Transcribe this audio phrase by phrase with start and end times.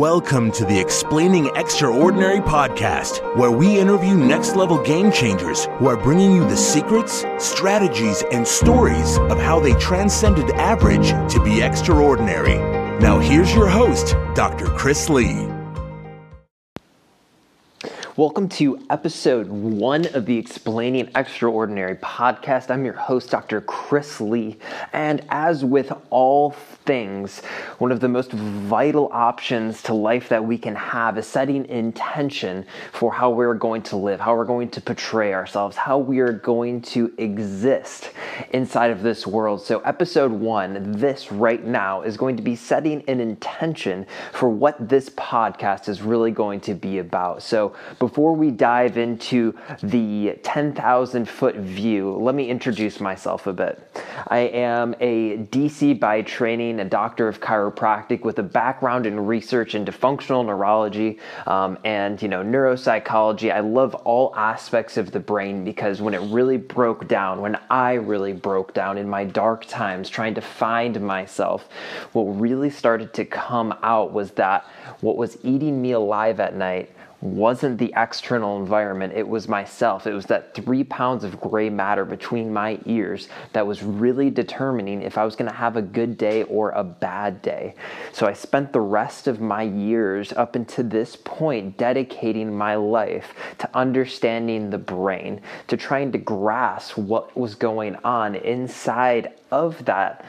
[0.00, 5.96] Welcome to the Explaining Extraordinary podcast, where we interview next level game changers who are
[5.98, 12.56] bringing you the secrets, strategies, and stories of how they transcended average to be extraordinary.
[12.98, 14.68] Now, here's your host, Dr.
[14.68, 15.59] Chris Lee.
[18.20, 22.70] Welcome to episode one of the Explaining Extraordinary podcast.
[22.70, 23.62] I'm your host, Dr.
[23.62, 24.58] Chris Lee.
[24.92, 27.40] And as with all things,
[27.78, 32.66] one of the most vital options to life that we can have is setting intention
[32.92, 36.32] for how we're going to live, how we're going to portray ourselves, how we are
[36.32, 38.10] going to exist
[38.50, 39.62] inside of this world.
[39.62, 44.90] So, episode one, this right now, is going to be setting an intention for what
[44.90, 47.42] this podcast is really going to be about.
[47.42, 53.80] So, before we dive into the 10,000 foot view, let me introduce myself a bit.
[54.28, 59.74] I am a DC by training, a doctor of chiropractic with a background in research
[59.74, 63.52] into functional neurology um, and you know neuropsychology.
[63.52, 67.94] I love all aspects of the brain because when it really broke down, when I
[67.94, 71.68] really broke down in my dark times trying to find myself,
[72.12, 74.64] what really started to come out was that
[75.00, 76.90] what was eating me alive at night
[77.20, 80.06] wasn't the external environment, it was myself.
[80.06, 85.02] It was that three pounds of gray matter between my ears that was really determining
[85.02, 87.74] if I was going to have a good day or a bad day.
[88.12, 93.34] So I spent the rest of my years up until this point dedicating my life
[93.58, 100.24] to understanding the brain, to trying to grasp what was going on inside of that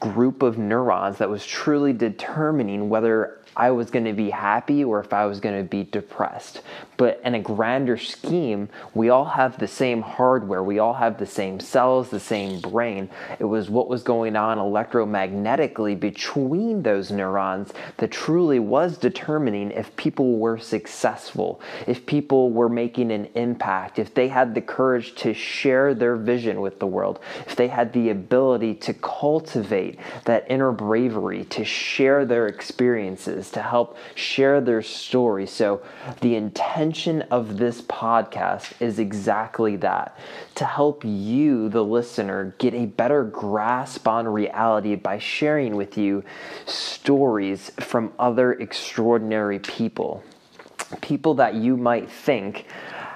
[0.00, 5.00] group of neurons that was truly determining whether I was going to be happy or
[5.00, 6.62] if I was going to be depressed.
[6.96, 11.26] But in a grander scheme, we all have the same hardware, we all have the
[11.26, 13.08] same cells, the same brain.
[13.38, 19.94] It was what was going on electromagnetically between those neurons that truly was determining if
[19.94, 25.32] people were successful, if people were making an impact, if they had the courage to
[25.32, 30.72] share their vision with the world, if they had the ability to cultivate that inner
[30.72, 35.46] bravery, to share their experiences to help share their story.
[35.46, 35.82] So,
[36.20, 40.18] the intention of this podcast is exactly that
[40.56, 46.24] to help you, the listener, get a better grasp on reality by sharing with you
[46.66, 50.22] stories from other extraordinary people.
[51.00, 52.66] People that you might think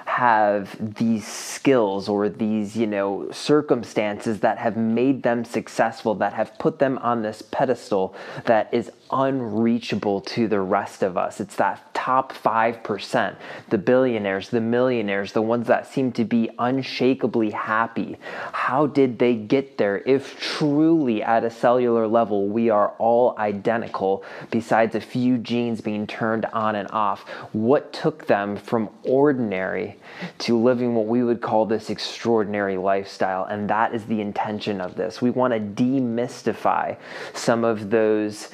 [0.05, 6.57] have these skills or these, you know, circumstances that have made them successful, that have
[6.59, 11.39] put them on this pedestal that is unreachable to the rest of us.
[11.39, 13.35] It's that top 5%,
[13.69, 18.17] the billionaires, the millionaires, the ones that seem to be unshakably happy.
[18.51, 24.25] How did they get there if truly at a cellular level we are all identical
[24.51, 27.21] besides a few genes being turned on and off?
[27.53, 29.95] What took them from ordinary
[30.39, 33.45] to living what we would call this extraordinary lifestyle?
[33.45, 35.21] And that is the intention of this.
[35.21, 36.97] We want to demystify
[37.33, 38.49] some of those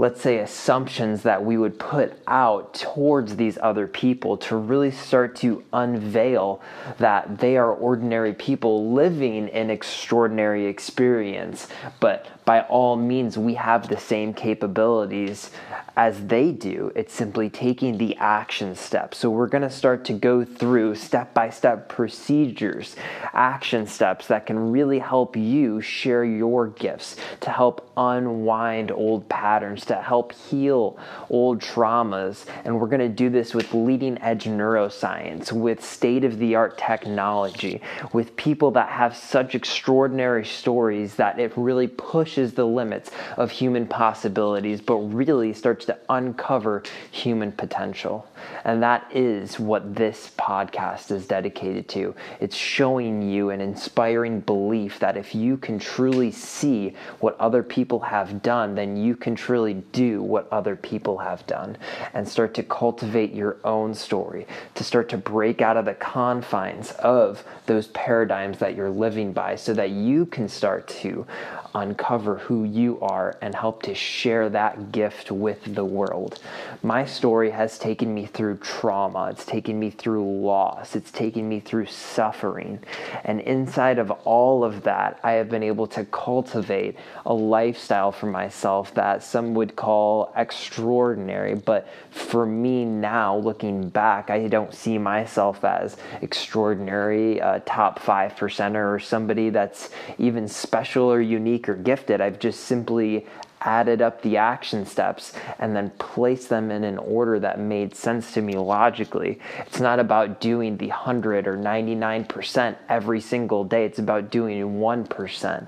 [0.00, 5.36] let's say, assumptions that we would put out towards these other people to really start
[5.36, 6.58] to unveil
[6.96, 11.68] that they are ordinary people living an extraordinary experience.
[12.00, 15.50] But by all means, we have the same capabilities
[15.96, 16.90] as they do.
[16.96, 19.18] It's simply taking the action steps.
[19.18, 22.96] So we're going to start to go through step by step procedures,
[23.34, 29.84] action steps that can really help you share your gifts, to help unwind old patterns,
[29.90, 30.96] to help heal
[31.30, 32.46] old traumas.
[32.64, 36.78] And we're going to do this with leading edge neuroscience, with state of the art
[36.78, 43.50] technology, with people that have such extraordinary stories that it really pushes the limits of
[43.50, 48.26] human possibilities, but really starts to uncover human potential.
[48.64, 52.14] And that is what this podcast is dedicated to.
[52.40, 58.00] It's showing you an inspiring belief that if you can truly see what other people
[58.00, 61.76] have done, then you can truly do what other people have done
[62.14, 66.92] and start to cultivate your own story, to start to break out of the confines
[66.92, 71.26] of those paradigms that you're living by so that you can start to
[71.74, 76.40] uncover who you are and help to share that gift with the world.
[76.82, 81.60] My story has taken me through trauma, it's taken me through loss, it's taken me
[81.60, 82.80] through suffering.
[83.24, 88.26] And inside of all of that, I have been able to cultivate a lifestyle for
[88.26, 91.54] myself that some would call extraordinary.
[91.54, 98.34] But for me now, looking back, I don't see myself as extraordinary, uh, top five
[98.34, 102.20] percenter, or somebody that's even special or unique or gifted.
[102.20, 103.26] I've just simply
[103.62, 108.32] added up the action steps and then placed them in an order that made sense
[108.32, 109.38] to me logically.
[109.66, 115.66] It's not about doing the 100 or 99% every single day, it's about doing 1%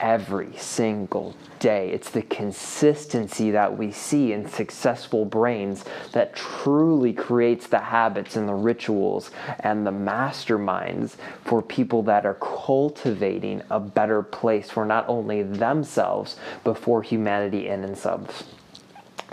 [0.00, 1.90] every single day.
[1.90, 8.48] It's the consistency that we see in successful brains that truly creates the habits and
[8.48, 9.30] the rituals
[9.60, 16.36] and the masterminds for people that are cultivating a better place for not only themselves,
[16.64, 18.44] but for humanity in themselves.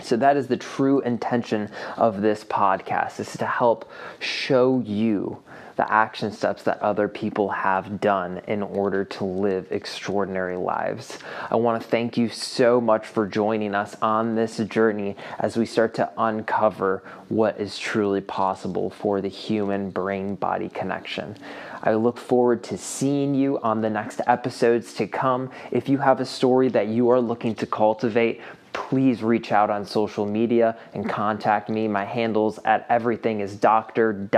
[0.00, 5.42] So that is the true intention of this podcast is to help show you
[5.78, 11.20] the action steps that other people have done in order to live extraordinary lives.
[11.52, 15.64] I want to thank you so much for joining us on this journey as we
[15.64, 21.36] start to uncover what is truly possible for the human brain body connection.
[21.84, 25.48] I look forward to seeing you on the next episodes to come.
[25.70, 28.40] If you have a story that you are looking to cultivate,
[28.78, 31.88] please reach out on social media and contact me.
[31.88, 34.28] My handles at everything is Dr.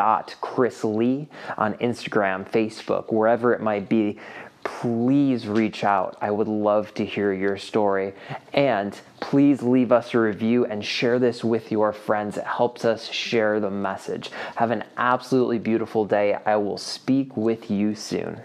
[0.40, 1.28] Chris Lee
[1.58, 4.18] on Instagram, Facebook, wherever it might be.
[4.64, 6.16] Please reach out.
[6.22, 8.14] I would love to hear your story.
[8.54, 12.38] And please leave us a review and share this with your friends.
[12.38, 14.30] It helps us share the message.
[14.56, 16.38] Have an absolutely beautiful day.
[16.46, 18.40] I will speak with you soon.